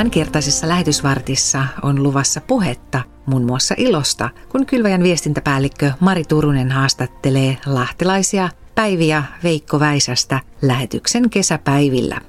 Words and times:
Tämänkertaisessa 0.00 0.68
lähetysvartissa 0.68 1.64
on 1.82 2.02
luvassa 2.02 2.40
puhetta 2.40 3.02
muun 3.26 3.44
muassa 3.44 3.74
ilosta, 3.78 4.30
kun 4.48 4.66
Kylväjän 4.66 5.02
viestintäpäällikkö 5.02 5.92
Mari 6.00 6.24
Turunen 6.24 6.70
haastattelee 6.70 7.58
lahtelaisia 7.66 8.48
Päiviä 8.74 9.24
Veikko 9.42 9.80
Väisästä 9.80 10.40
lähetyksen 10.62 11.30
kesäpäivillä. 11.30 12.20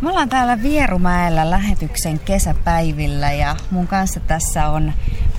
Me 0.00 0.10
ollaan 0.10 0.28
täällä 0.28 0.62
Vierumäellä 0.62 1.50
lähetyksen 1.50 2.18
kesäpäivillä 2.18 3.32
ja 3.32 3.56
mun 3.70 3.86
kanssa 3.86 4.20
tässä 4.20 4.68
on 4.68 4.92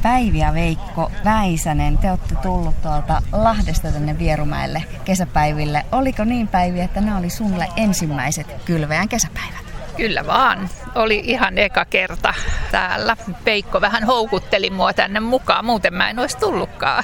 Päivi 0.03 0.39
ja 0.39 0.53
Veikko 0.53 1.11
Väisänen. 1.25 1.97
Te 1.97 2.09
olette 2.09 2.35
tullut 2.35 2.81
tuolta 2.81 3.21
Lahdesta 3.31 3.91
tänne 3.91 4.19
Vierumäelle 4.19 4.83
kesäpäiville. 5.05 5.85
Oliko 5.91 6.23
niin 6.23 6.47
Päivi, 6.47 6.81
että 6.81 7.01
ne 7.01 7.15
oli 7.15 7.29
sulle 7.29 7.67
ensimmäiset 7.75 8.47
kylveän 8.65 9.09
kesäpäivät? 9.09 9.66
Kyllä 9.97 10.25
vaan. 10.27 10.69
Oli 10.95 11.21
ihan 11.23 11.57
eka 11.57 11.85
kerta 11.85 12.33
täällä. 12.71 13.17
Peikko 13.43 13.81
vähän 13.81 14.03
houkutteli 14.03 14.69
mua 14.69 14.93
tänne 14.93 15.19
mukaan, 15.19 15.65
muuten 15.65 15.93
mä 15.93 16.09
en 16.09 16.19
olisi 16.19 16.37
tullutkaan. 16.37 17.03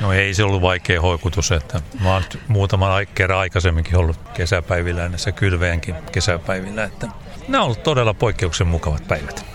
No 0.00 0.12
ei 0.12 0.34
se 0.34 0.44
ollut 0.44 0.62
vaikea 0.62 1.00
hoikutus, 1.00 1.52
että 1.52 1.80
mä 2.00 2.12
oon 2.12 2.22
muutaman 2.48 3.06
kerran 3.14 3.38
aikaisemminkin 3.38 3.96
ollut 3.96 4.16
kesäpäivillä 4.34 5.08
näissä 5.08 5.32
kylveenkin 5.32 5.94
kesäpäivillä, 6.12 6.84
että 6.84 7.08
nämä 7.48 7.62
on 7.62 7.64
ollut 7.64 7.82
todella 7.82 8.14
poikkeuksen 8.14 8.66
mukavat 8.66 9.08
päivät. 9.08 9.46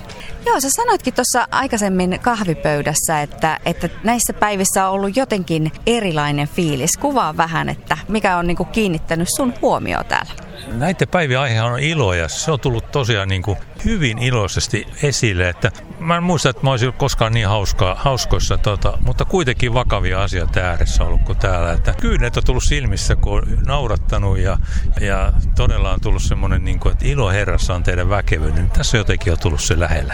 Joo, 0.46 0.60
sä 0.60 0.68
sanoitkin 0.76 1.14
tuossa 1.14 1.48
aikaisemmin 1.52 2.20
kahvipöydässä, 2.22 3.22
että, 3.22 3.60
että 3.66 3.90
näissä 4.04 4.34
päivissä 4.34 4.88
on 4.88 4.94
ollut 4.94 5.18
jotenkin 5.18 5.72
erilainen 5.86 6.48
fiilis. 6.48 6.98
Kuvaa 7.00 7.38
vähän, 7.38 7.70
että 7.70 7.98
mikä 8.08 8.38
on 8.38 8.48
niinku 8.48 8.66
kiinnittänyt 8.66 9.28
sun 9.36 9.54
huomioon 9.62 10.06
täällä 10.06 10.51
näiden 10.68 11.08
päivien 11.08 11.40
aihe 11.40 11.62
on 11.62 11.80
ilo 11.80 12.14
ja 12.14 12.28
se 12.28 12.52
on 12.52 12.60
tullut 12.60 12.92
tosiaan 12.92 13.28
niin 13.28 13.42
kuin 13.42 13.58
hyvin 13.86 14.18
iloisesti 14.18 14.88
esille. 15.04 15.50
Että 15.50 15.72
mä 16.00 16.18
en 16.18 16.24
muista, 16.24 16.50
että 16.50 16.64
mä 16.64 16.72
olisin 16.72 16.94
koskaan 16.94 17.34
niin 17.34 17.48
hauskaa, 17.48 17.96
hauskoissa, 17.96 18.58
tota, 18.58 18.98
mutta 19.06 19.26
kuitenkin 19.26 19.74
vakavia 19.74 20.24
asioita 20.24 20.60
ääressä 20.60 21.04
ollut 21.04 21.22
kuin 21.22 21.38
täällä. 21.38 21.72
Että 21.72 21.94
kyynet 22.02 22.38
on 22.38 22.44
tullut 22.44 22.64
silmissä, 22.64 23.16
kun 23.16 23.34
on 23.34 23.58
naurattanut 23.66 24.38
ja, 24.38 24.58
ja 25.02 25.34
todella 25.56 25.92
on 25.92 26.02
tullut 26.02 26.24
semmoinen, 26.24 26.66
niin 26.66 26.80
kuin, 26.80 26.94
että 26.94 27.06
ilo 27.08 27.30
herrassa 27.30 27.76
on 27.76 27.84
teidän 27.84 28.10
väkevyyden. 28.10 28.70
Tässä 28.70 28.98
jotenkin 28.98 29.34
on 29.34 29.40
tullut 29.40 29.62
se 29.62 29.80
lähellä. 29.80 30.14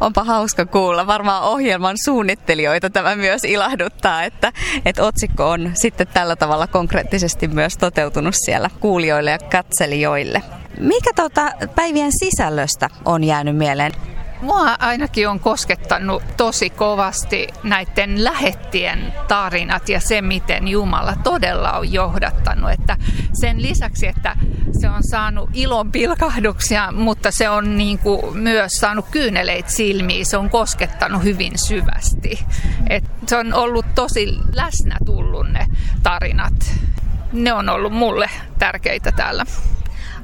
Onpa 0.00 0.24
hauska 0.24 0.66
kuulla. 0.66 1.06
Varmaan 1.06 1.42
ohjelman 1.42 1.96
suunnittelijoita 2.04 2.90
tämä 2.90 3.16
myös 3.16 3.44
ilahduttaa, 3.44 4.22
että, 4.22 4.52
että 4.84 5.04
otsikko 5.04 5.50
on 5.50 5.70
sitten 5.74 6.06
tällä 6.06 6.36
tavalla 6.36 6.66
konkreettisesti 6.66 7.48
myös 7.48 7.76
toteutunut 7.76 8.34
siellä 8.44 8.70
kuulijoille 8.80 9.30
ja 9.30 9.38
katselijoille. 9.38 10.42
Mikä 10.80 11.10
tuota 11.16 11.52
päivien 11.74 12.12
sisällöstä 12.12 12.88
on 13.04 13.24
jäänyt 13.24 13.56
mieleen? 13.56 13.92
Mua 14.40 14.76
ainakin 14.78 15.28
on 15.28 15.40
koskettanut 15.40 16.22
tosi 16.36 16.70
kovasti 16.70 17.48
näiden 17.62 18.24
lähettien 18.24 19.12
tarinat 19.28 19.88
ja 19.88 20.00
se, 20.00 20.22
miten 20.22 20.68
Jumala 20.68 21.16
todella 21.24 21.72
on 21.72 21.92
johdattanut. 21.92 22.70
Että 22.70 22.96
sen 23.32 23.62
lisäksi, 23.62 24.06
että 24.06 24.36
se 24.80 24.88
on 24.88 25.02
saanut 25.04 25.50
ilon 25.52 25.92
pilkahduksia, 25.92 26.92
mutta 26.92 27.30
se 27.30 27.48
on 27.48 27.76
niin 27.76 27.98
kuin 27.98 28.38
myös 28.38 28.72
saanut 28.72 29.06
kyyneleitä 29.10 29.70
silmiin, 29.70 30.26
se 30.26 30.36
on 30.36 30.50
koskettanut 30.50 31.24
hyvin 31.24 31.52
syvästi. 31.58 32.46
Et 32.90 33.04
se 33.26 33.36
on 33.36 33.54
ollut 33.54 33.86
tosi 33.94 34.38
läsnä 34.54 34.96
tullut 35.04 35.48
ne 35.50 35.66
tarinat. 36.02 36.74
Ne 37.32 37.52
on 37.52 37.68
ollut 37.68 37.92
mulle 37.92 38.30
tärkeitä 38.58 39.12
täällä. 39.12 39.44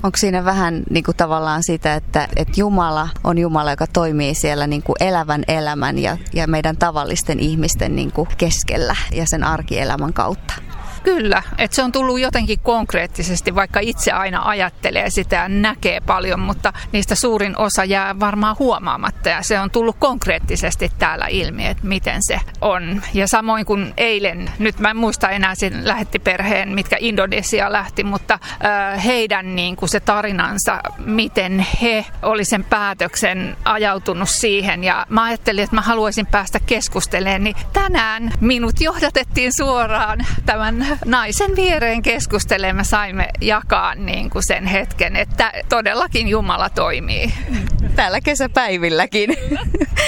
Onko 0.02 0.18
siinä 0.18 0.44
vähän 0.44 0.82
niin 0.90 1.04
kuin 1.04 1.16
tavallaan 1.16 1.62
sitä, 1.62 1.94
että, 1.94 2.28
että 2.36 2.52
Jumala 2.56 3.08
on 3.24 3.38
Jumala, 3.38 3.70
joka 3.70 3.86
toimii 3.86 4.34
siellä 4.34 4.66
niin 4.66 4.82
kuin 4.82 4.96
elävän 5.00 5.44
elämän 5.48 5.98
ja, 5.98 6.16
ja 6.32 6.46
meidän 6.46 6.76
tavallisten 6.76 7.40
ihmisten 7.40 7.96
niin 7.96 8.12
kuin 8.12 8.28
keskellä 8.38 8.96
ja 9.12 9.24
sen 9.26 9.44
arkielämän 9.44 10.12
kautta? 10.12 10.54
Kyllä, 11.02 11.42
että 11.58 11.74
se 11.74 11.82
on 11.82 11.92
tullut 11.92 12.20
jotenkin 12.20 12.60
konkreettisesti, 12.60 13.54
vaikka 13.54 13.80
itse 13.80 14.12
aina 14.12 14.42
ajattelee 14.44 15.10
sitä 15.10 15.36
ja 15.36 15.48
näkee 15.48 16.00
paljon, 16.00 16.40
mutta 16.40 16.72
niistä 16.92 17.14
suurin 17.14 17.58
osa 17.58 17.84
jää 17.84 18.20
varmaan 18.20 18.56
huomaamatta 18.58 19.28
ja 19.28 19.42
se 19.42 19.60
on 19.60 19.70
tullut 19.70 19.96
konkreettisesti 19.98 20.92
täällä 20.98 21.26
ilmi, 21.26 21.66
että 21.66 21.86
miten 21.86 22.18
se 22.20 22.40
on. 22.60 23.02
Ja 23.14 23.28
samoin 23.28 23.66
kuin 23.66 23.94
eilen, 23.96 24.50
nyt 24.58 24.78
mä 24.78 24.90
en 24.90 24.96
muista 24.96 25.30
enää 25.30 25.54
sen 25.54 25.88
lähettiperheen, 25.88 26.68
mitkä 26.68 26.96
Indonesia 27.00 27.72
lähti, 27.72 28.04
mutta 28.04 28.38
heidän 29.04 29.56
niin 29.56 29.76
kuin 29.76 29.88
se 29.88 30.00
tarinansa, 30.00 30.80
miten 30.98 31.66
he 31.82 32.06
oli 32.22 32.44
sen 32.44 32.64
päätöksen 32.64 33.56
ajautunut 33.64 34.28
siihen 34.28 34.84
ja 34.84 35.06
mä 35.08 35.22
ajattelin, 35.22 35.64
että 35.64 35.76
mä 35.76 35.82
haluaisin 35.82 36.26
päästä 36.26 36.60
keskustelemaan, 36.66 37.44
niin 37.44 37.56
tänään 37.72 38.32
minut 38.40 38.80
johdatettiin 38.80 39.52
suoraan 39.56 40.18
tämän 40.46 40.91
naisen 41.04 41.56
viereen 41.56 42.02
keskustelemaan 42.02 42.84
saimme 42.84 43.28
jakaa 43.40 43.94
niin 43.94 44.30
kuin 44.30 44.42
sen 44.46 44.66
hetken, 44.66 45.16
että 45.16 45.52
todellakin 45.68 46.28
Jumala 46.28 46.70
toimii. 46.70 47.32
Täällä 47.96 48.20
kesäpäivilläkin. 48.20 49.30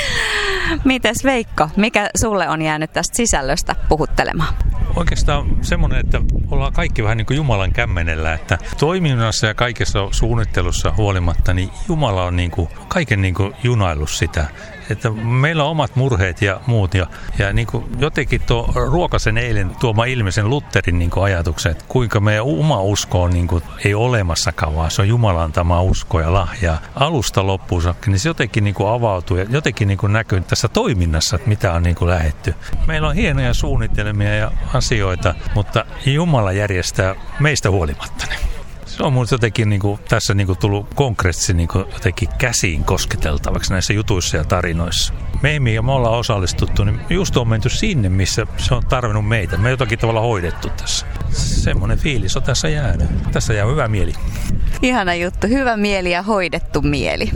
Mites 0.84 1.24
Veikko, 1.24 1.68
mikä 1.76 2.10
sulle 2.20 2.48
on 2.48 2.62
jäänyt 2.62 2.92
tästä 2.92 3.16
sisällöstä 3.16 3.76
puhuttelemaan? 3.88 4.54
Oikeastaan 4.96 5.56
semmoinen, 5.62 6.00
että 6.00 6.20
ollaan 6.50 6.72
kaikki 6.72 7.02
vähän 7.02 7.16
niin 7.16 7.26
kuin 7.26 7.36
Jumalan 7.36 7.72
kämmenellä, 7.72 8.34
että 8.34 8.58
toiminnassa 8.78 9.46
ja 9.46 9.54
kaikessa 9.54 10.08
suunnittelussa 10.10 10.92
huolimatta, 10.96 11.54
niin 11.54 11.70
Jumala 11.88 12.24
on 12.24 12.36
niin 12.36 12.50
kuin 12.50 12.68
kaiken 12.88 13.22
niin 13.22 13.34
kuin 13.34 13.52
junaillut 13.62 14.10
sitä 14.10 14.46
että 14.90 15.10
meillä 15.10 15.64
on 15.64 15.70
omat 15.70 15.96
murheet 15.96 16.42
ja 16.42 16.60
muut. 16.66 16.94
Ja, 16.94 17.06
ja 17.38 17.52
niin 17.52 17.66
kuin 17.66 17.84
jotenkin 17.98 18.40
tuo 18.46 18.72
Ruokasen 18.74 19.38
eilen 19.38 19.70
tuoma 19.80 20.04
ilmeisen 20.04 20.50
Lutherin 20.50 20.98
niin 20.98 21.10
ajatuksen, 21.22 21.72
että 21.72 21.84
kuinka 21.88 22.20
meidän 22.20 22.44
oma 22.44 22.82
usko 22.82 23.22
on 23.22 23.30
niin 23.30 23.46
kuin, 23.46 23.62
ei 23.84 23.94
olemassakaan, 23.94 24.74
vaan 24.76 24.90
se 24.90 25.02
on 25.02 25.08
Jumalan 25.08 25.44
antama 25.44 25.82
usko 25.82 26.20
ja 26.20 26.32
lahja 26.32 26.78
alusta 26.94 27.46
loppuun 27.46 27.82
saakka, 27.82 28.10
niin 28.10 28.18
se 28.18 28.28
jotenkin 28.28 28.64
niin 28.64 28.74
kuin 28.74 28.88
avautuu 28.88 29.36
ja 29.36 29.46
jotenkin 29.48 29.88
niin 29.88 29.98
kuin 29.98 30.12
näkyy 30.12 30.40
tässä 30.40 30.68
toiminnassa, 30.68 31.36
että 31.36 31.48
mitä 31.48 31.72
on 31.72 31.82
niin 31.82 31.96
kuin 31.96 32.10
lähetty. 32.10 32.54
Meillä 32.86 33.08
on 33.08 33.14
hienoja 33.14 33.54
suunnitelmia 33.54 34.34
ja 34.34 34.52
asioita, 34.74 35.34
mutta 35.54 35.84
Jumala 36.06 36.52
järjestää 36.52 37.14
meistä 37.40 37.70
huolimatta 37.70 38.26
ne 38.26 38.43
se 38.96 39.02
on 39.02 39.12
mun 39.12 39.26
jotenkin 39.30 39.68
niin 39.68 39.80
kuin, 39.80 40.00
tässä 40.08 40.34
niin 40.34 40.46
kuin, 40.46 40.58
tullut 40.58 40.94
konkreettisesti 40.94 41.54
niin 41.54 41.68
kuin, 41.68 41.84
jotenkin 41.92 42.28
käsiin 42.38 42.84
kosketeltavaksi 42.84 43.72
näissä 43.72 43.92
jutuissa 43.92 44.36
ja 44.36 44.44
tarinoissa. 44.44 45.14
Me, 45.42 45.72
ja 45.72 45.82
me 45.82 45.92
ollaan 45.92 46.18
osallistuttu, 46.18 46.84
niin 46.84 47.00
just 47.10 47.36
on 47.36 47.48
menty 47.48 47.68
sinne, 47.68 48.08
missä 48.08 48.46
se 48.56 48.74
on 48.74 48.86
tarvinnut 48.86 49.28
meitä. 49.28 49.56
Me 49.56 49.70
jotakin 49.70 49.98
tavalla 49.98 50.20
hoidettu 50.20 50.68
tässä. 50.68 51.06
Semmoinen 51.30 51.98
fiilis 51.98 52.36
on 52.36 52.42
tässä 52.42 52.68
jäänyt. 52.68 53.08
Tässä 53.32 53.54
jää 53.54 53.66
hyvä 53.66 53.88
mieli. 53.88 54.12
Ihana 54.82 55.14
juttu. 55.14 55.46
Hyvä 55.46 55.76
mieli 55.76 56.10
ja 56.10 56.22
hoidettu 56.22 56.82
mieli. 56.82 57.30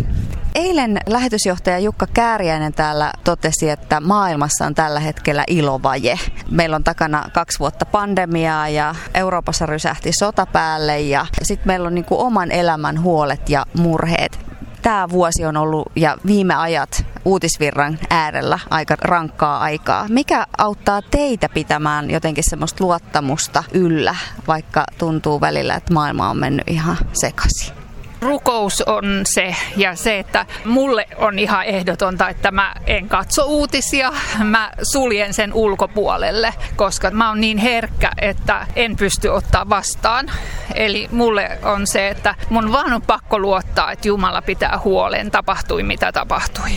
Eilen 0.58 0.98
lähetysjohtaja 1.06 1.78
Jukka 1.78 2.06
Kääriäinen 2.14 2.72
täällä 2.72 3.12
totesi, 3.24 3.70
että 3.70 4.00
maailmassa 4.00 4.66
on 4.66 4.74
tällä 4.74 5.00
hetkellä 5.00 5.44
ilovaje. 5.46 6.18
Meillä 6.50 6.76
on 6.76 6.84
takana 6.84 7.24
kaksi 7.32 7.58
vuotta 7.58 7.86
pandemiaa 7.86 8.68
ja 8.68 8.94
Euroopassa 9.14 9.66
rysähti 9.66 10.12
sota 10.12 10.46
päälle 10.46 11.00
ja 11.00 11.26
sitten 11.42 11.66
meillä 11.66 11.86
on 11.86 11.94
niinku 11.94 12.20
oman 12.20 12.50
elämän 12.50 13.02
huolet 13.02 13.48
ja 13.48 13.66
murheet. 13.78 14.38
Tämä 14.82 15.08
vuosi 15.10 15.44
on 15.44 15.56
ollut 15.56 15.92
ja 15.96 16.16
viime 16.26 16.54
ajat 16.54 17.06
uutisvirran 17.24 17.98
äärellä 18.10 18.58
aika 18.70 18.96
rankkaa 19.00 19.58
aikaa. 19.58 20.06
Mikä 20.08 20.46
auttaa 20.58 21.02
teitä 21.02 21.48
pitämään 21.48 22.10
jotenkin 22.10 22.44
semmoista 22.50 22.84
luottamusta 22.84 23.64
yllä, 23.72 24.16
vaikka 24.46 24.84
tuntuu 24.98 25.40
välillä, 25.40 25.74
että 25.74 25.94
maailma 25.94 26.30
on 26.30 26.36
mennyt 26.36 26.68
ihan 26.68 26.96
sekaisin? 27.12 27.87
Rukous 28.20 28.82
on 28.82 29.20
se 29.24 29.56
ja 29.76 29.96
se, 29.96 30.18
että 30.18 30.46
mulle 30.64 31.08
on 31.16 31.38
ihan 31.38 31.64
ehdotonta, 31.64 32.28
että 32.28 32.50
mä 32.50 32.74
en 32.86 33.08
katso 33.08 33.44
uutisia, 33.44 34.12
mä 34.44 34.70
suljen 34.82 35.34
sen 35.34 35.54
ulkopuolelle, 35.54 36.54
koska 36.76 37.10
mä 37.10 37.28
oon 37.28 37.40
niin 37.40 37.58
herkkä, 37.58 38.10
että 38.20 38.66
en 38.76 38.96
pysty 38.96 39.28
ottaa 39.28 39.68
vastaan. 39.68 40.30
Eli 40.74 41.08
mulle 41.12 41.58
on 41.62 41.86
se, 41.86 42.08
että 42.08 42.34
mun 42.50 42.72
vaan 42.72 42.92
on 42.92 43.02
pakko 43.02 43.38
luottaa, 43.38 43.92
että 43.92 44.08
Jumala 44.08 44.42
pitää 44.42 44.80
huolen, 44.84 45.30
tapahtui 45.30 45.82
mitä 45.82 46.12
tapahtui 46.12 46.70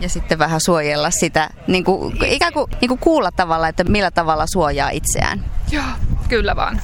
ja 0.00 0.08
sitten 0.08 0.38
vähän 0.38 0.60
suojella 0.60 1.10
sitä, 1.10 1.50
niin 1.66 1.84
kuin, 1.84 2.24
ikään 2.24 2.52
kuin, 2.52 2.70
niin 2.80 2.88
kuin 2.88 2.98
kuulla 2.98 3.32
tavalla, 3.32 3.68
että 3.68 3.84
millä 3.84 4.10
tavalla 4.10 4.46
suojaa 4.46 4.90
itseään. 4.90 5.44
Joo, 5.70 5.84
kyllä 6.28 6.56
vaan. 6.56 6.80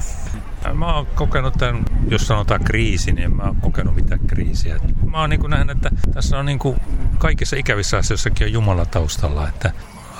Mä 0.73 0.95
oon 0.95 1.05
kokenut 1.05 1.53
tämän, 1.53 1.83
jos 2.07 2.27
sanotaan 2.27 2.63
kriisi, 2.63 3.11
niin 3.11 3.35
mä 3.35 3.43
oon 3.43 3.55
kokenut 3.55 3.95
mitään 3.95 4.19
kriisiä. 4.27 4.75
Mä 5.05 5.19
oon 5.21 5.29
niin 5.29 5.41
nähnyt, 5.47 5.77
että 5.77 5.89
tässä 6.13 6.39
on 6.39 6.45
niin 6.45 6.59
kaikissa 7.17 7.55
ikävissä 7.55 7.97
asioissakin 7.97 8.45
on 8.45 8.53
Jumala 8.53 8.85
taustalla. 8.85 9.47
Että 9.47 9.71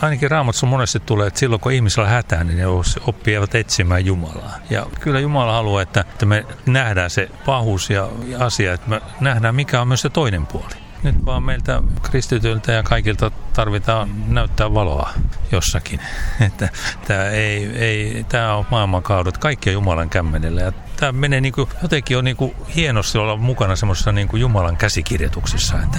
ainakin 0.01 0.31
Raamatussa 0.31 0.67
monesti 0.67 0.99
tulee, 0.99 1.27
että 1.27 1.39
silloin 1.39 1.61
kun 1.61 1.71
ihmisellä 1.71 2.07
on 2.07 2.13
hätää, 2.13 2.43
niin 2.43 2.57
ne 2.57 2.63
oppivat 3.07 3.55
etsimään 3.55 4.05
Jumalaa. 4.05 4.55
Ja 4.69 4.85
kyllä 4.99 5.19
Jumala 5.19 5.53
haluaa, 5.53 5.81
että, 5.81 6.05
me 6.25 6.45
nähdään 6.65 7.09
se 7.09 7.29
pahuus 7.45 7.89
ja 7.89 8.09
asia, 8.39 8.73
että 8.73 8.89
me 8.89 9.01
nähdään 9.19 9.55
mikä 9.55 9.81
on 9.81 9.87
myös 9.87 10.01
se 10.01 10.09
toinen 10.09 10.45
puoli. 10.45 10.73
nyt 11.03 11.25
vaan 11.25 11.43
meiltä 11.43 11.81
kristityiltä 12.01 12.71
ja 12.71 12.83
kaikilta 12.83 13.31
tarvitaan 13.53 14.09
näyttää 14.27 14.73
valoa 14.73 15.09
jossakin. 15.51 15.99
Että 16.47 16.69
tämä, 17.07 17.25
ei, 17.25 17.65
ei, 17.77 18.25
tämä 18.29 18.55
on 18.55 18.65
maailmankaudut, 18.71 19.37
kaikki 19.37 19.69
on 19.69 19.73
Jumalan 19.73 20.09
kämmenellä. 20.09 20.61
Ja 20.61 20.71
tämä 20.95 21.11
menee 21.11 21.41
niin 21.41 21.53
kuin, 21.53 21.69
jotenkin 21.81 22.17
on 22.17 22.23
niin 22.23 22.37
kuin 22.37 22.55
hienosti 22.75 23.17
olla 23.17 23.37
mukana 23.37 23.75
semmoisessa 23.75 24.11
niin 24.11 24.27
kuin 24.27 24.41
Jumalan 24.41 24.77
käsikirjoituksessa. 24.77 25.75
Että, 25.83 25.97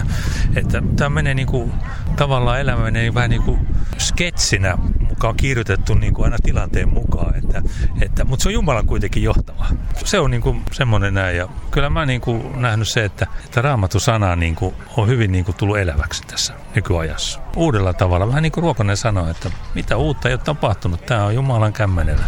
että 0.56 0.82
tämä 0.96 1.08
menee 1.08 1.34
niin 1.34 1.46
kuin, 1.46 1.72
tavallaan 2.16 2.60
elämä 2.60 2.82
menee 2.82 3.14
vähän 3.14 3.31
niin 3.31 3.43
kuin 3.43 3.66
sketsinä 3.99 4.78
mukaan 5.22 5.36
kirjoitettu 5.36 5.94
niin 5.94 6.14
kuin 6.14 6.24
aina 6.24 6.36
tilanteen 6.42 6.88
mukaan. 6.88 7.36
Että, 7.36 7.62
että, 8.00 8.24
mutta 8.24 8.42
se 8.42 8.48
on 8.48 8.52
Jumalan 8.52 8.86
kuitenkin 8.86 9.22
johtava. 9.22 9.66
Se 10.04 10.19
on 10.19 10.30
niin 10.30 10.40
kuin 10.40 10.62
semmoinen 10.72 11.14
näin. 11.14 11.36
Ja 11.36 11.48
kyllä 11.70 11.90
mä 11.90 12.06
niin 12.06 12.20
kuin 12.20 12.62
nähnyt 12.62 12.88
se, 12.88 13.04
että, 13.04 13.26
että 13.44 13.62
raamattu 13.62 14.00
sana 14.00 14.36
niin 14.36 14.54
kuin 14.54 14.74
on 14.96 15.08
hyvin 15.08 15.32
niin 15.32 15.44
kuin 15.44 15.56
tullut 15.56 15.78
eläväksi 15.78 16.22
tässä 16.26 16.54
nykyajassa. 16.74 17.40
Uudella 17.56 17.92
tavalla, 17.92 18.28
vähän 18.28 18.42
niin 18.42 18.52
kuin 18.52 18.62
Ruokonen 18.62 18.96
sanoi, 18.96 19.30
että 19.30 19.50
mitä 19.74 19.96
uutta 19.96 20.28
ei 20.28 20.34
ole 20.34 20.40
tapahtunut, 20.44 21.06
tämä 21.06 21.25
on 21.25 21.34
Jumalan 21.34 21.72
kämmenellä. 21.72 22.25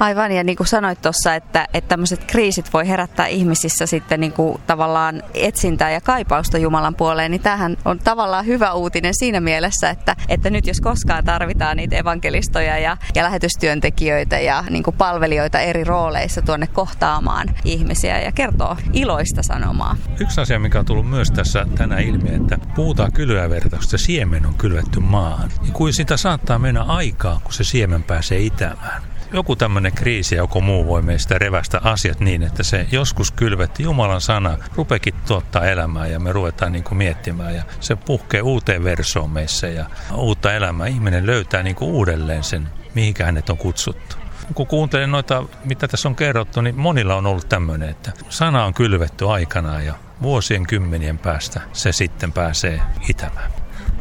Aivan, 0.00 0.32
ja 0.32 0.44
niin 0.44 0.56
kuin 0.56 0.66
sanoit 0.66 1.02
tuossa, 1.02 1.34
että, 1.34 1.68
että 1.74 1.88
tämmöiset 1.88 2.24
kriisit 2.24 2.72
voi 2.72 2.88
herättää 2.88 3.26
ihmisissä 3.26 3.86
sitten 3.86 4.20
niin 4.20 4.32
kuin 4.32 4.60
tavallaan 4.66 5.22
etsintää 5.34 5.90
ja 5.90 6.00
kaipausta 6.00 6.58
Jumalan 6.58 6.94
puoleen, 6.94 7.30
niin 7.30 7.40
tämähän 7.40 7.76
on 7.84 7.98
tavallaan 7.98 8.46
hyvä 8.46 8.72
uutinen 8.72 9.14
siinä 9.14 9.40
mielessä, 9.40 9.90
että, 9.90 10.16
että 10.28 10.50
nyt 10.50 10.66
jos 10.66 10.80
koskaan 10.80 11.24
tarvitaan 11.24 11.76
niitä 11.76 11.96
evankelistoja 11.96 12.78
ja, 12.78 12.96
ja 13.14 13.22
lähetystyöntekijöitä 13.22 14.38
ja 14.38 14.64
niin 14.70 14.82
kuin 14.82 14.96
palvelijoita 14.96 15.60
eri 15.60 15.84
rooleissa 15.84 16.42
tuonne 16.42 16.66
kohtaamaan 16.66 17.48
ihmisiä 17.64 18.20
ja 18.20 18.32
kertoo 18.32 18.76
iloista 18.92 19.42
sanomaa. 19.42 19.96
Yksi 20.20 20.40
asia, 20.40 20.58
mikä 20.58 20.78
on 20.78 20.86
tullut 20.86 21.10
myös 21.10 21.30
tässä 21.30 21.66
tänä 21.78 21.98
ilmi, 21.98 22.34
että 22.34 22.58
puhutaan 22.74 23.12
kylvävertauksesta, 23.12 23.98
siemen 23.98 24.46
on 24.46 24.54
kylvetty 24.54 25.00
maahan. 25.00 25.50
Ja 25.66 25.72
kuin 25.72 25.92
sitä 25.92 26.16
saattaa 26.16 26.58
mennä 26.58 26.82
aikaa, 26.82 27.40
kun 27.44 27.52
se 27.52 27.64
siemen 27.64 28.02
pääsee 28.02 28.40
itämään 28.40 29.17
joku 29.32 29.56
tämmöinen 29.56 29.92
kriisi 29.92 30.34
ja 30.34 30.42
joku 30.42 30.60
muu 30.60 30.86
voi 30.86 31.02
meistä 31.02 31.38
revästä 31.38 31.80
asiat 31.84 32.20
niin, 32.20 32.42
että 32.42 32.62
se 32.62 32.86
joskus 32.92 33.30
kylvetti 33.30 33.82
Jumalan 33.82 34.20
sana, 34.20 34.58
rupekin 34.74 35.14
tuottaa 35.26 35.66
elämää 35.66 36.06
ja 36.06 36.20
me 36.20 36.32
ruvetaan 36.32 36.72
niin 36.72 36.84
kuin 36.84 36.98
miettimään 36.98 37.54
ja 37.54 37.62
se 37.80 37.96
puhkee 37.96 38.42
uuteen 38.42 38.84
versoon 38.84 39.30
meissä 39.30 39.68
ja 39.68 39.86
uutta 40.14 40.52
elämää. 40.52 40.86
Ihminen 40.86 41.26
löytää 41.26 41.62
niin 41.62 41.76
kuin 41.76 41.90
uudelleen 41.90 42.44
sen, 42.44 42.68
mihinkä 42.94 43.24
hänet 43.24 43.50
on 43.50 43.58
kutsuttu 43.58 44.16
kun 44.54 44.66
kuuntelen 44.66 45.10
noita, 45.10 45.44
mitä 45.64 45.88
tässä 45.88 46.08
on 46.08 46.16
kerrottu, 46.16 46.60
niin 46.60 46.76
monilla 46.80 47.14
on 47.14 47.26
ollut 47.26 47.48
tämmöinen, 47.48 47.88
että 47.88 48.12
sana 48.28 48.64
on 48.64 48.74
kylvetty 48.74 49.30
aikanaan 49.30 49.86
ja 49.86 49.94
vuosien 50.22 50.66
kymmenien 50.66 51.18
päästä 51.18 51.60
se 51.72 51.92
sitten 51.92 52.32
pääsee 52.32 52.80
itämään. 53.08 53.50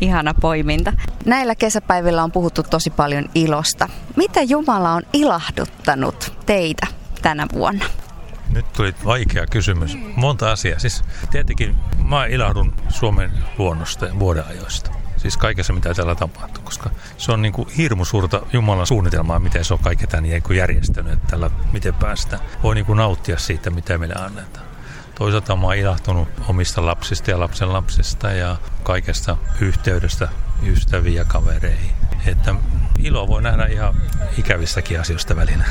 Ihana 0.01 0.33
poiminta. 0.33 0.94
Näillä 1.25 1.55
kesäpäivillä 1.55 2.23
on 2.23 2.31
puhuttu 2.31 2.63
tosi 2.63 2.89
paljon 2.89 3.29
ilosta. 3.35 3.89
Mitä 4.15 4.41
Jumala 4.41 4.94
on 4.94 5.03
ilahduttanut 5.13 6.33
teitä 6.45 6.88
tänä 7.21 7.47
vuonna? 7.53 7.85
Nyt 8.49 8.73
tuli 8.73 8.95
vaikea 9.05 9.45
kysymys. 9.51 9.97
Monta 10.15 10.51
asiaa. 10.51 10.79
Siis 10.79 11.03
tietenkin 11.31 11.75
mä 12.03 12.25
ilahdun 12.25 12.73
Suomen 12.89 13.31
luonnosta 13.57 14.05
ja 14.05 14.19
vuodenajoista. 14.19 14.91
Siis 15.17 15.38
kaikessa, 15.38 15.73
mitä 15.73 15.94
täällä 15.94 16.15
tapahtuu, 16.15 16.63
koska 16.63 16.89
se 17.17 17.31
on 17.31 17.41
niin 17.41 17.53
kuin 17.53 17.69
hirmu 17.69 18.05
suurta 18.05 18.41
Jumalan 18.53 18.88
suunnitelmaa, 18.88 19.39
miten 19.39 19.65
se 19.65 19.73
on 19.73 19.79
kaiken 19.79 20.09
tämän 20.09 20.23
niin 20.23 20.43
järjestänyt, 20.55 21.13
että 21.13 21.27
tällä 21.27 21.50
miten 21.71 21.93
päästä. 21.93 22.39
Voi 22.63 22.75
niin 22.75 22.85
kuin 22.85 22.97
nauttia 22.97 23.38
siitä, 23.38 23.69
mitä 23.69 23.97
meille 23.97 24.15
annetaan. 24.15 24.66
Toisaalta 25.17 25.55
mä 25.55 25.67
oon 25.67 25.75
ilahtunut 25.75 26.27
omista 26.47 26.85
lapsista 26.85 27.31
ja 27.31 27.39
lapsen 27.39 27.73
lapsista 27.73 28.31
ja 28.31 28.57
kaikesta 28.83 29.37
yhteydestä 29.61 30.27
ystäviin 30.63 31.15
ja 31.15 31.25
kavereihin. 31.25 31.91
Että 32.25 32.55
ilo 32.99 33.27
voi 33.27 33.41
nähdä 33.41 33.65
ihan 33.65 33.95
ikävistäkin 34.37 34.99
asioista 34.99 35.35
välinä, 35.35 35.65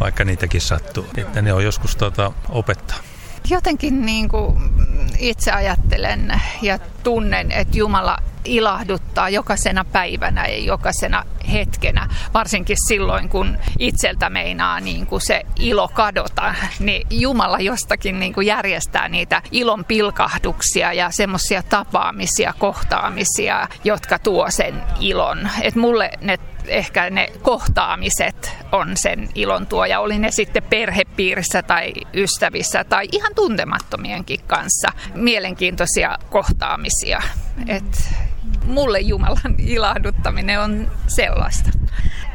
vaikka 0.00 0.24
niitäkin 0.24 0.60
sattuu. 0.60 1.06
Että 1.16 1.42
ne 1.42 1.52
on 1.52 1.64
joskus 1.64 1.96
tuota, 1.96 2.32
opettaa. 2.48 2.98
Jotenkin 3.50 4.06
niin 4.06 4.28
kuin 4.28 4.56
itse 5.18 5.52
ajattelen 5.52 6.40
ja 6.62 6.78
tunnen, 7.02 7.52
että 7.52 7.78
Jumala 7.78 8.18
ilahduttaa 8.46 9.28
jokaisena 9.28 9.84
päivänä 9.84 10.46
ja 10.46 10.58
jokaisena 10.58 11.24
hetkenä, 11.52 12.08
varsinkin 12.34 12.76
silloin, 12.88 13.28
kun 13.28 13.58
itseltä 13.78 14.30
meinaa 14.30 14.80
niin 14.80 15.06
kuin 15.06 15.20
se 15.20 15.42
ilo 15.58 15.88
kadota, 15.88 16.54
niin 16.80 17.06
Jumala 17.10 17.60
jostakin 17.60 18.20
niin 18.20 18.32
kuin 18.32 18.46
järjestää 18.46 19.08
niitä 19.08 19.42
ilon 19.52 19.84
pilkahduksia 19.84 20.92
ja 20.92 21.10
semmoisia 21.10 21.62
tapaamisia, 21.62 22.54
kohtaamisia, 22.58 23.68
jotka 23.84 24.18
tuo 24.18 24.50
sen 24.50 24.82
ilon. 25.00 25.48
Et 25.62 25.74
mulle 25.74 26.10
ne 26.20 26.38
ehkä 26.68 27.10
ne 27.10 27.28
kohtaamiset 27.42 28.56
on 28.72 28.96
sen 28.96 29.28
ilon 29.34 29.66
tuoja, 29.66 30.00
oli 30.00 30.18
ne 30.18 30.30
sitten 30.30 30.62
perhepiirissä 30.62 31.62
tai 31.62 31.92
ystävissä 32.14 32.84
tai 32.84 33.08
ihan 33.12 33.34
tuntemattomienkin 33.34 34.40
kanssa. 34.46 34.88
Mielenkiintoisia 35.14 36.18
kohtaamisia. 36.30 37.22
Et 37.68 38.14
mulle 38.66 39.00
Jumalan 39.00 39.54
ilahduttaminen 39.58 40.60
on 40.60 40.90
sellaista. 41.08 41.70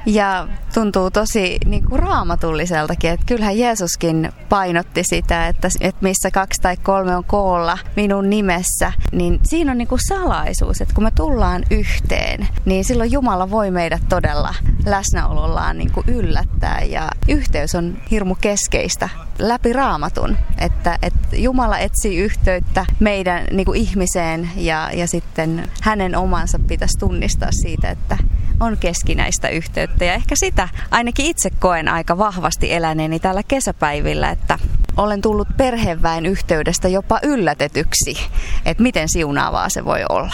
Ja 0.06 0.48
tuntuu 0.74 1.12
tosi 1.12 1.58
niin 1.66 1.86
kuin 1.86 2.00
raamatulliseltakin, 2.00 3.10
että 3.10 3.26
kyllähän 3.26 3.58
Jeesuskin 3.58 4.30
painotti 4.50 5.04
sitä, 5.04 5.48
että, 5.48 5.68
että 5.82 6.02
missä 6.02 6.32
kaksi 6.32 6.62
tai 6.62 6.78
kolme 6.78 7.16
on 7.16 7.24
koolla 7.24 7.78
minun 7.96 8.30
nimessä, 8.30 8.94
niin 9.12 9.40
siinä 9.44 9.72
on 9.72 9.78
niin 9.78 9.88
kuin 9.88 10.02
salaisuus, 10.08 10.82
että 10.82 10.94
kun 10.94 11.04
me 11.04 11.12
tullaan 11.12 11.64
yhteen, 11.72 12.48
niin 12.66 12.86
silloin 12.86 13.12
Jumala 13.12 13.50
voi 13.50 13.72
meidät 13.72 14.02
todella 14.10 14.56
läsnäolollaan 14.86 15.78
niin 15.78 15.92
kuin 15.92 16.10
yllättää. 16.10 16.82
Ja 16.82 17.10
yhteys 17.28 17.76
on 17.76 17.98
hirmu 18.12 18.36
keskeistä 18.42 19.10
läpi 19.40 19.74
raamatun, 19.74 20.38
että, 20.58 21.00
että 21.02 21.36
Jumala 21.36 21.78
etsii 21.78 22.18
yhteyttä 22.18 22.86
meidän 23.00 23.48
niin 23.52 23.66
kuin 23.66 23.80
ihmiseen 23.80 24.50
ja, 24.56 24.90
ja 24.94 25.08
sitten 25.08 25.68
hänen 25.82 26.16
omansa 26.16 26.60
pitäisi 26.68 27.00
tunnistaa 27.00 27.52
siitä, 27.52 27.90
että 27.90 28.18
on 28.62 28.78
keskinäistä 28.78 29.50
yhteyttä. 29.50 30.06
Ja 30.06 30.14
ehkä 30.14 30.36
sitä 30.36 30.70
ainakin 30.92 31.26
itse 31.26 31.50
koen 31.60 31.88
aika 31.88 32.18
vahvasti 32.18 32.74
eläneeni 32.74 33.20
täällä 33.20 33.44
kesäpäivillä, 33.48 34.30
että 34.30 34.60
olen 34.98 35.22
tullut 35.22 35.48
perheväen 35.58 36.26
yhteydestä 36.26 36.88
jopa 36.88 37.20
yllätetyksi, 37.24 38.18
että 38.66 38.84
miten 38.84 39.10
siunaavaa 39.10 39.70
se 39.70 39.86
voi 39.86 40.02
olla. 40.10 40.34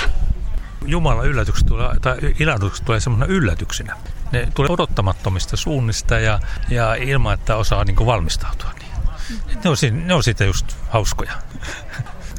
Jumala 0.86 1.24
yllätykset 1.24 1.68
tulee, 1.68 1.90
tai 2.02 2.18
ilahtukset 2.40 2.86
tulee 2.86 3.00
semmoinen 3.00 3.30
yllätyksinä. 3.30 3.96
Ne 4.32 4.48
tulee 4.54 4.72
odottamattomista 4.72 5.58
suunnista 5.58 6.20
ja, 6.20 6.40
ja 6.70 6.96
ilman, 6.96 7.34
että 7.34 7.56
osaa 7.56 7.84
niin 7.84 8.06
valmistautua. 8.06 8.70
Niin. 8.80 8.92
Ne, 9.64 9.70
on, 9.70 9.78
ne 10.06 10.14
on 10.14 10.24
siitä 10.24 10.46
just 10.46 10.76
hauskoja. 10.90 11.32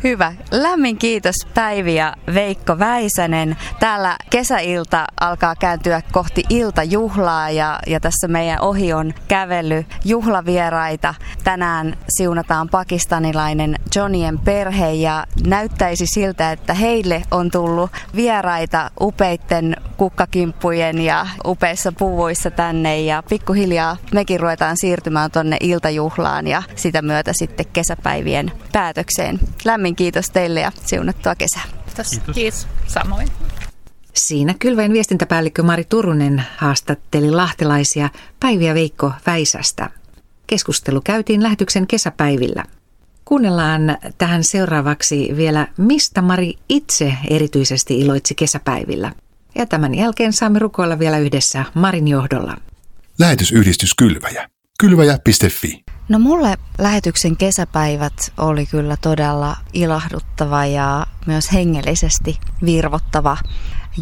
Hyvä. 0.05 0.33
Lämmin 0.50 0.99
kiitos 0.99 1.35
Päivi 1.55 1.95
ja 1.95 2.14
Veikko 2.35 2.78
Väisänen. 2.78 3.57
Täällä 3.81 4.17
kesäilta 4.31 5.05
alkaa 5.21 5.55
kääntyä 5.57 6.02
kohti 6.12 6.43
iltajuhlaa 6.50 7.50
ja, 7.50 7.78
ja 7.87 8.00
tässä 8.00 8.28
meidän 8.28 8.61
ohi 8.61 8.93
on 8.93 9.14
kävely 9.28 9.85
juhlavieraita. 10.05 11.14
Tänään 11.45 11.97
siunataan 12.09 12.69
pakistanilainen 12.69 13.76
Johnien 13.95 14.38
perhe 14.38 14.93
ja 14.93 15.25
näyttäisi 15.47 16.07
siltä, 16.07 16.52
että 16.52 16.75
heille 16.75 17.23
on 17.31 17.50
tullut 17.50 17.90
vieraita 18.17 18.90
upeitten 19.00 19.76
kukkakimppujen 19.97 21.00
ja 21.00 21.26
upeissa 21.47 21.93
puvuissa 21.93 22.50
tänne 22.50 23.00
ja 23.00 23.23
pikkuhiljaa 23.28 23.97
mekin 24.14 24.40
ruvetaan 24.40 24.76
siirtymään 24.76 25.31
tonne 25.31 25.57
iltajuhlaan 25.61 26.47
ja 26.47 26.62
sitä 26.75 27.02
myötä 27.02 27.33
sitten 27.35 27.67
kesäpäivien 27.73 28.52
päätökseen. 28.73 29.40
Lämmin 29.64 29.88
kiitos 29.97 30.30
teille 30.30 30.61
ja 30.61 30.73
siunattua 30.85 31.35
kesää. 31.35 31.62
Kiitos. 31.87 32.21
Kiitos. 32.35 32.66
Samoin. 32.87 33.28
Siinä 34.14 34.54
Kylväin 34.59 34.92
viestintäpäällikkö 34.92 35.62
Mari 35.62 35.85
Turunen 35.85 36.45
haastatteli 36.57 37.30
lahtelaisia 37.30 38.11
Päiviä 38.40 38.75
Veikko 38.75 39.12
Väisästä. 39.26 39.90
Keskustelu 40.47 41.00
käytiin 41.04 41.42
lähetyksen 41.42 41.87
kesäpäivillä. 41.87 42.64
Kuunnellaan 43.25 43.99
tähän 44.18 44.45
seuraavaksi 44.45 45.28
vielä, 45.37 45.68
mistä 45.76 46.23
Mari 46.23 46.54
itse 46.68 47.14
erityisesti 47.30 48.00
iloitsi 48.00 48.35
kesäpäivillä. 48.35 49.12
Ja 49.54 49.66
tämän 49.66 49.95
jälkeen 49.95 50.33
saamme 50.33 50.59
rukoilla 50.59 50.99
vielä 50.99 51.18
yhdessä 51.18 51.64
Marin 51.75 52.09
johdolla. 52.09 52.57
Lähetysyhdistys 53.18 53.95
Kylväjä. 53.95 54.49
Kylväjä.fi 54.80 55.85
No 56.08 56.18
mulle 56.18 56.54
lähetyksen 56.78 57.37
kesäpäivät 57.37 58.32
oli 58.37 58.66
kyllä 58.66 58.97
todella 58.97 59.56
ilahduttava 59.73 60.66
ja 60.66 61.06
myös 61.26 61.52
hengellisesti 61.52 62.38
virvottava 62.64 63.37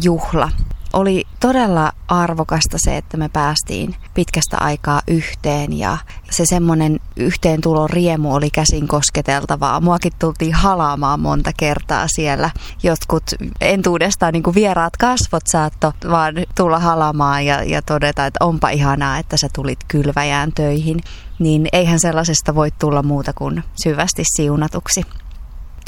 juhla. 0.03 0.51
Oli 0.97 1.27
todella 1.39 1.91
arvokasta 2.07 2.77
se, 2.79 2.97
että 2.97 3.17
me 3.17 3.29
päästiin 3.29 3.95
pitkästä 4.13 4.57
aikaa 4.59 5.01
yhteen 5.07 5.73
ja 5.73 5.97
se 6.31 6.45
semmoinen 6.45 6.99
yhteentulon 7.15 7.89
riemu 7.89 8.35
oli 8.35 8.49
käsin 8.49 8.87
kosketeltavaa. 8.87 9.79
Muakin 9.79 10.11
tultiin 10.19 10.53
halaamaan 10.53 11.19
monta 11.19 11.51
kertaa 11.57 12.05
siellä. 12.07 12.49
Jotkut 12.83 13.23
entuudestaan 13.61 14.33
niin 14.33 14.43
kuin 14.43 14.55
vieraat 14.55 14.97
kasvot 14.97 15.43
saatto 15.51 15.93
vaan 16.09 16.35
tulla 16.57 16.79
halaamaan 16.79 17.45
ja, 17.45 17.63
ja 17.63 17.81
todeta, 17.81 18.25
että 18.25 18.45
onpa 18.45 18.69
ihanaa, 18.69 19.17
että 19.17 19.37
sä 19.37 19.47
tulit 19.55 19.79
kylväjään 19.87 20.51
töihin. 20.51 20.99
Niin 21.39 21.67
eihän 21.73 21.99
sellaisesta 21.99 22.55
voi 22.55 22.71
tulla 22.79 23.03
muuta 23.03 23.33
kuin 23.33 23.63
syvästi 23.83 24.23
siunatuksi 24.35 25.01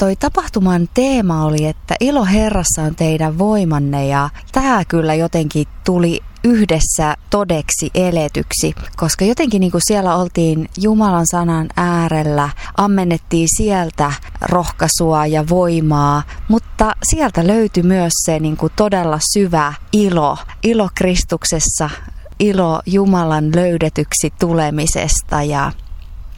toi 0.00 0.16
tapahtuman 0.16 0.88
teema 0.94 1.44
oli, 1.44 1.66
että 1.66 1.94
ilo 2.00 2.24
Herrassa 2.24 2.82
on 2.82 2.94
teidän 2.94 3.38
voimanne 3.38 4.06
ja 4.06 4.30
tämä 4.52 4.84
kyllä 4.88 5.14
jotenkin 5.14 5.66
tuli 5.84 6.20
yhdessä 6.44 7.16
todeksi 7.30 7.90
eletyksi, 7.94 8.74
koska 8.96 9.24
jotenkin 9.24 9.60
niin 9.60 9.70
kuin 9.70 9.82
siellä 9.86 10.16
oltiin 10.16 10.68
Jumalan 10.78 11.26
sanan 11.26 11.68
äärellä, 11.76 12.48
ammennettiin 12.76 13.48
sieltä 13.56 14.12
rohkaisua 14.42 15.26
ja 15.26 15.48
voimaa, 15.48 16.22
mutta 16.48 16.92
sieltä 17.02 17.46
löytyi 17.46 17.82
myös 17.82 18.12
se 18.24 18.38
niin 18.38 18.56
kuin 18.56 18.72
todella 18.76 19.18
syvä 19.32 19.72
ilo, 19.92 20.38
ilo 20.62 20.88
Kristuksessa, 20.94 21.90
ilo 22.38 22.80
Jumalan 22.86 23.50
löydetyksi 23.54 24.32
tulemisesta 24.38 25.42
ja 25.42 25.72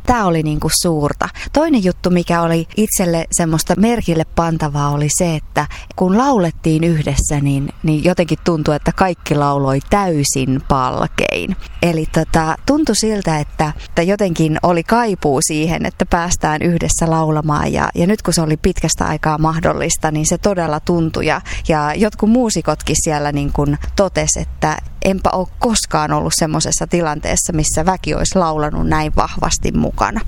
Tämä 0.06 0.26
oli 0.26 0.42
niin 0.42 0.60
kuin 0.60 0.70
suurta. 0.82 1.28
Toinen 1.52 1.84
juttu, 1.84 2.10
mikä 2.10 2.42
oli 2.42 2.66
itselle 2.76 3.26
semmoista 3.32 3.74
merkille 3.76 4.24
pantavaa, 4.24 4.90
oli 4.90 5.08
se, 5.18 5.36
että 5.36 5.66
kun 5.96 6.18
laulettiin 6.18 6.84
yhdessä, 6.84 7.40
niin, 7.40 7.68
niin 7.82 8.04
jotenkin 8.04 8.38
tuntui, 8.44 8.76
että 8.76 8.92
kaikki 8.92 9.34
lauloi 9.34 9.78
täysin 9.90 10.62
palkein. 10.68 11.56
Eli 11.82 12.06
tota, 12.12 12.56
tuntui 12.66 12.96
siltä, 12.96 13.38
että, 13.38 13.72
että 13.88 14.02
jotenkin 14.02 14.58
oli 14.62 14.82
kaipuu 14.82 15.40
siihen, 15.42 15.86
että 15.86 16.06
päästään 16.06 16.62
yhdessä 16.62 17.10
laulamaan. 17.10 17.72
Ja, 17.72 17.88
ja 17.94 18.06
nyt 18.06 18.22
kun 18.22 18.34
se 18.34 18.42
oli 18.42 18.56
pitkästä 18.56 19.06
aikaa 19.06 19.38
mahdollista, 19.38 20.10
niin 20.10 20.26
se 20.26 20.38
todella 20.38 20.80
tuntui. 20.80 21.26
Ja, 21.26 21.40
ja 21.68 21.94
jotkut 21.94 22.30
muusikotkin 22.30 22.96
siellä 23.04 23.32
niin 23.32 23.52
kuin 23.52 23.78
totes, 23.96 24.30
että 24.36 24.76
enpä 25.04 25.30
ole 25.30 25.48
koskaan 25.58 26.12
ollut 26.12 26.32
semmoisessa 26.36 26.86
tilanteessa, 26.86 27.52
missä 27.52 27.86
väki 27.86 28.14
olisi 28.14 28.38
laulanut 28.38 28.88
näin 28.88 29.12
vahvasti 29.16 29.72
mukana. 29.72 30.20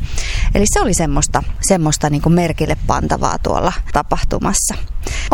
Eli 0.55 0.65
se 0.67 0.81
oli 0.81 0.95
semmoista, 0.95 1.43
semmoista 1.69 2.11
niin 2.11 2.23
kuin 2.23 2.33
merkille 2.33 2.77
pantavaa 2.87 3.39
tuolla 3.39 3.73
tapahtumassa. 3.93 4.75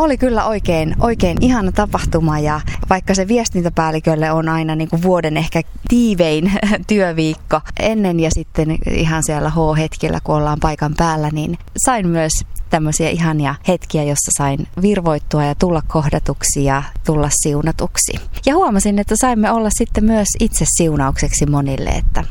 Oli 0.00 0.18
kyllä 0.18 0.46
oikein, 0.46 0.96
oikein 1.00 1.38
ihana 1.40 1.72
tapahtuma 1.72 2.38
ja 2.38 2.60
vaikka 2.90 3.14
se 3.14 3.28
viestintäpäällikölle 3.28 4.32
on 4.32 4.48
aina 4.48 4.76
niin 4.76 4.88
kuin 4.88 5.02
vuoden 5.02 5.36
ehkä 5.36 5.62
tiivein 5.88 6.52
työviikko 6.88 7.60
ennen 7.80 8.20
ja 8.20 8.30
sitten 8.30 8.78
ihan 8.90 9.22
siellä 9.26 9.50
H-hetkillä, 9.50 10.20
kun 10.24 10.34
ollaan 10.34 10.60
paikan 10.60 10.94
päällä, 10.96 11.28
niin 11.32 11.58
sain 11.84 12.08
myös 12.08 12.32
tämmöisiä 12.70 13.10
ihania 13.10 13.54
hetkiä, 13.68 14.04
jossa 14.04 14.30
sain 14.38 14.66
virvoittua 14.82 15.44
ja 15.44 15.54
tulla 15.54 15.82
kohdatuksi 15.88 16.64
ja 16.64 16.82
tulla 17.06 17.28
siunatuksi. 17.42 18.12
Ja 18.46 18.54
huomasin, 18.54 18.98
että 18.98 19.14
saimme 19.20 19.50
olla 19.50 19.68
sitten 19.78 20.04
myös 20.04 20.28
itse 20.40 20.64
siunaukseksi 20.76 21.46
monille, 21.46 21.90
että 21.90 22.24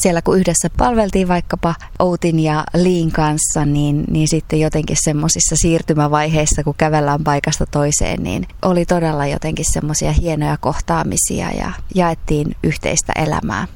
siellä 0.00 0.22
kun 0.22 0.38
yhdessä 0.38 0.70
palveltiin 0.76 1.28
vaikkapa 1.28 1.74
Outin 1.98 2.40
ja 2.40 2.64
Liin 2.74 3.12
kanssa, 3.12 3.64
niin, 3.64 4.04
niin 4.10 4.28
sitten 4.28 4.60
jotenkin 4.60 4.96
semmoisissa 5.00 5.56
siirtymävaiheissa, 5.56 6.64
kun 6.64 6.74
kävellään 6.78 7.24
paikasta 7.24 7.66
toiseen, 7.66 8.22
niin 8.22 8.48
oli 8.62 8.86
todella 8.86 9.26
jotenkin 9.26 9.72
semmoisia 9.72 10.12
hienoja 10.12 10.56
kohtaamisia 10.56 11.50
ja 11.50 11.72
jaettiin 11.94 12.56
yhteistä 12.62 13.12
elämää. 13.16 13.66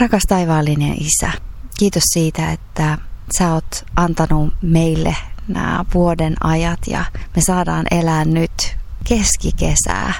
Rakas 0.00 0.22
taivaallinen 0.28 0.96
Isä, 1.00 1.32
kiitos 1.78 2.02
siitä, 2.06 2.52
että 2.52 2.98
sä 3.38 3.52
oot 3.52 3.84
antanut 3.96 4.54
meille 4.62 5.16
nämä 5.48 5.84
vuoden 5.94 6.34
ajat 6.44 6.80
ja 6.86 7.04
me 7.36 7.42
saadaan 7.42 7.86
elää 7.90 8.24
nyt 8.24 8.76
keskikesää. 9.08 10.12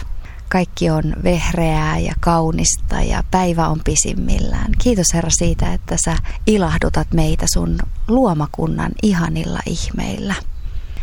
Kaikki 0.53 0.91
on 0.91 1.17
vehreää 1.25 1.99
ja 1.99 2.15
kaunista 2.21 3.03
ja 3.03 3.25
päivä 3.31 3.69
on 3.69 3.81
pisimmillään. 3.85 4.73
Kiitos 4.83 5.07
Herra 5.15 5.31
siitä, 5.31 5.73
että 5.73 5.97
sä 6.05 6.17
ilahdutat 6.47 7.13
meitä 7.15 7.47
sun 7.53 7.79
luomakunnan 8.09 8.93
ihanilla 9.03 9.59
ihmeillä. 9.67 10.35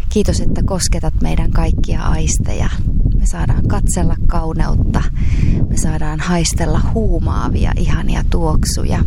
Kiitos, 0.10 0.40
että 0.40 0.62
kosketat 0.66 1.14
meidän 1.22 1.52
kaikkia 1.52 2.02
aisteja. 2.02 2.70
Me 3.16 3.26
saadaan 3.26 3.68
katsella 3.68 4.16
kauneutta. 4.28 5.04
Me 5.70 5.78
saadaan 5.78 6.20
haistella 6.20 6.82
huumaavia, 6.94 7.72
ihania 7.78 8.24
tuoksuja. 8.30 9.00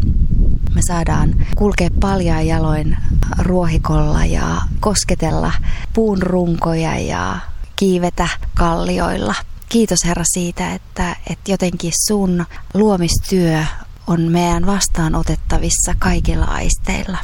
Me 0.74 0.80
saadaan 0.86 1.46
kulkea 1.56 1.88
paljaa 2.00 2.42
jaloin 2.42 2.96
ruohikolla 3.38 4.24
ja 4.24 4.60
kosketella 4.80 5.52
puun 5.92 6.22
runkoja 6.22 6.98
ja 6.98 7.38
kiivetä 7.76 8.28
kallioilla. 8.54 9.34
Kiitos 9.72 10.04
Herra 10.04 10.24
siitä, 10.26 10.72
että, 10.72 11.16
että 11.30 11.50
jotenkin 11.50 11.92
sun 12.06 12.44
luomistyö 12.74 13.64
on 14.06 14.20
meidän 14.20 14.66
vastaanotettavissa 14.66 15.94
kaikilla 15.98 16.44
aisteilla. 16.44 17.18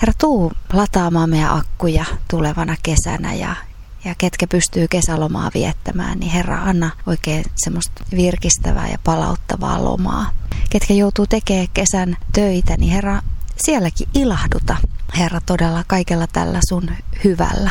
Herra, 0.00 0.12
tuu 0.18 0.52
lataamaan 0.72 1.30
meidän 1.30 1.50
akkuja 1.52 2.04
tulevana 2.30 2.76
kesänä 2.82 3.34
ja, 3.34 3.56
ja 4.04 4.14
ketkä 4.18 4.46
pystyy 4.46 4.88
kesälomaa 4.88 5.50
viettämään, 5.54 6.18
niin 6.18 6.32
Herra, 6.32 6.62
anna 6.62 6.90
oikein 7.06 7.44
semmoista 7.56 8.04
virkistävää 8.16 8.88
ja 8.88 8.98
palauttavaa 9.04 9.84
lomaa. 9.84 10.30
Ketkä 10.70 10.94
joutuu 10.94 11.26
tekemään 11.26 11.68
kesän 11.74 12.16
töitä, 12.32 12.76
niin 12.76 12.92
Herra, 12.92 13.22
sielläkin 13.64 14.08
ilahduta, 14.14 14.76
Herra, 15.18 15.40
todella 15.46 15.84
kaikella 15.86 16.26
tällä 16.26 16.60
sun 16.68 16.90
hyvällä. 17.24 17.70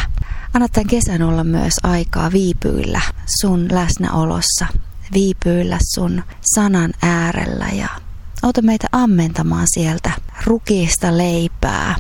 Anna 0.54 0.68
tämän 0.68 0.88
kesän 0.88 1.22
olla 1.22 1.44
myös 1.44 1.74
aikaa 1.84 2.32
viipyillä 2.32 3.02
sun 3.42 3.68
läsnäolossa, 3.72 4.66
viipyillä 5.14 5.78
sun 5.96 6.24
sanan 6.42 6.94
äärellä 7.02 7.68
ja 7.74 7.90
auta 8.42 8.62
meitä 8.62 8.88
ammentamaan 8.92 9.68
sieltä 9.74 10.12
rukiista 10.46 11.18
leipää, 11.18 11.96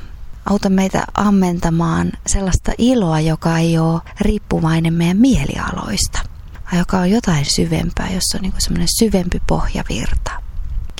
Auta 0.50 0.70
meitä 0.70 1.06
ammentamaan 1.14 2.12
sellaista 2.28 2.72
iloa, 2.78 3.20
joka 3.20 3.58
ei 3.58 3.78
ole 3.78 4.02
riippuvainen 4.22 4.94
meidän 4.94 5.18
mielialoista, 5.18 6.20
vaan 6.66 6.78
joka 6.78 6.98
on 6.98 7.10
jotain 7.10 7.46
syvempää, 7.56 8.08
jossa 8.14 8.38
on 8.38 8.42
niin 8.42 8.54
semmoinen 8.58 8.88
syvempi 9.00 9.42
pohjavirta. 9.48 10.47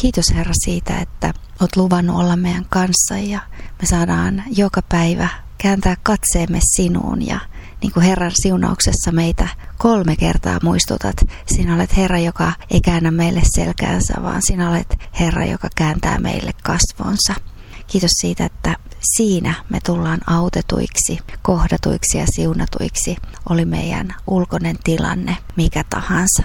Kiitos 0.02 0.34
Herra 0.36 0.54
siitä, 0.54 1.00
että 1.00 1.34
olet 1.60 1.76
luvannut 1.76 2.16
olla 2.16 2.36
meidän 2.36 2.66
kanssa 2.70 3.18
ja 3.18 3.40
me 3.82 3.88
saadaan 3.88 4.44
joka 4.56 4.82
päivä 4.82 5.28
kääntää 5.58 5.96
katseemme 6.04 6.60
sinuun 6.76 7.28
ja 7.28 7.40
niin 7.82 7.92
kuin 7.92 8.06
Herran 8.06 8.32
siunauksessa 8.36 9.12
meitä 9.12 9.48
kolme 9.78 10.16
kertaa 10.16 10.60
muistutat, 10.64 11.16
sinä 11.46 11.76
olet 11.76 11.98
Herra, 11.98 12.20
joka 12.20 12.54
ei 12.70 12.82
käännä 12.82 13.12
meille 13.12 13.42
selkäänsä, 13.44 14.14
vaan 14.22 14.42
sinä 14.42 14.70
olet 14.70 14.98
Herra, 15.20 15.46
joka 15.46 15.68
kääntää 15.76 16.20
meille 16.20 16.52
kasvonsa. 16.64 17.34
Kiitos 17.88 18.12
siitä, 18.22 18.46
että 18.46 18.76
siinä 19.18 19.54
me 19.70 19.80
tullaan 19.86 20.20
autetuiksi, 20.28 21.20
kohdatuiksi 21.42 22.18
ja 22.18 22.26
siunatuiksi, 22.36 23.16
oli 23.50 23.66
meidän 23.66 24.16
ulkoinen 24.28 24.78
tilanne 24.84 25.38
mikä 25.56 25.84
tahansa. 25.90 26.44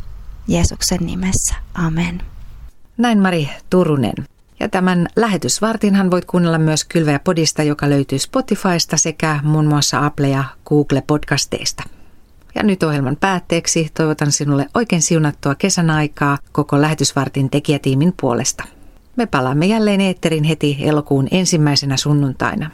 Jeesuksen 0.48 1.06
nimessä. 1.06 1.54
Amen. 1.74 2.31
Näin 3.02 3.18
Mari 3.18 3.48
Turunen. 3.70 4.14
Ja 4.60 4.68
tämän 4.68 5.08
lähetysvartinhan 5.16 6.10
voit 6.10 6.24
kuunnella 6.24 6.58
myös 6.58 6.84
Kylväjä 6.84 7.18
Podista, 7.18 7.62
joka 7.62 7.90
löytyy 7.90 8.18
Spotifysta 8.18 8.96
sekä 8.96 9.40
muun 9.42 9.66
muassa 9.66 10.06
Apple 10.06 10.28
ja 10.28 10.44
Google 10.66 11.02
podcasteista. 11.06 11.82
Ja 12.54 12.62
nyt 12.62 12.82
ohjelman 12.82 13.16
päätteeksi 13.16 13.90
toivotan 13.94 14.32
sinulle 14.32 14.66
oikein 14.74 15.02
siunattua 15.02 15.54
kesän 15.54 15.90
aikaa 15.90 16.38
koko 16.52 16.80
lähetysvartin 16.80 17.50
tekijätiimin 17.50 18.14
puolesta. 18.20 18.64
Me 19.16 19.26
palaamme 19.26 19.66
jälleen 19.66 20.00
eetterin 20.00 20.44
heti 20.44 20.76
elokuun 20.80 21.28
ensimmäisenä 21.30 21.96
sunnuntaina. 21.96 22.70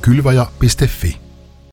Kylvaja.fi 0.00 1.25